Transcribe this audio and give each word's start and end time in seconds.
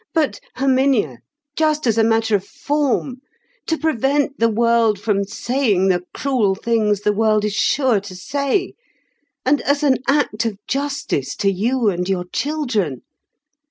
But, 0.15 0.39
Herminia, 0.55 1.19
just 1.55 1.85
as 1.85 1.95
a 1.99 2.03
matter 2.03 2.35
of 2.35 2.43
form—to 2.43 3.77
prevent 3.77 4.39
the 4.39 4.49
world 4.49 4.99
from 4.99 5.23
saying 5.25 5.89
the 5.89 6.01
cruel 6.11 6.55
things 6.55 7.01
the 7.01 7.13
world 7.13 7.45
is 7.45 7.53
sure 7.53 7.99
to 7.99 8.15
say—and 8.15 9.61
as 9.61 9.83
an 9.83 9.97
act 10.07 10.43
of 10.45 10.57
justice 10.67 11.35
to 11.35 11.51
you, 11.51 11.89
and 11.89 12.09
your 12.09 12.25
children! 12.33 13.03